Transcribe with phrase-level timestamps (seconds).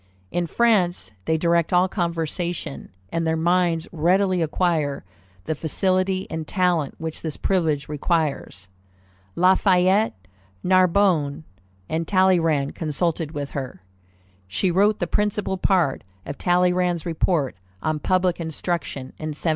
[0.31, 5.03] In France, they direct all conversation, and their minds readily acquire
[5.45, 8.67] the facility and talent which this privilege requires."
[9.35, 10.15] Lafayette,
[10.63, 11.43] Narbonne,
[11.87, 13.83] and Talleyrand consulted with her.
[14.47, 19.49] She wrote the principal part of Talleyrand's report on Public Instruction in 1790.